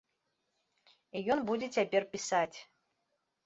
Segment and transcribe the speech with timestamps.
[1.19, 2.59] І ён будзе цяпер пісаць.